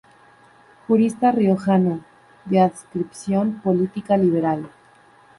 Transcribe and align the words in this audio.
Jurista 0.87 1.31
riojano, 1.31 2.03
de 2.45 2.59
adscripción 2.59 3.61
política 3.61 4.17
liberal. 4.17 4.67